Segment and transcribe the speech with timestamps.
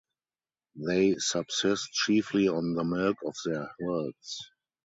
[0.77, 4.49] They subsist chiefly on the milk of their herds.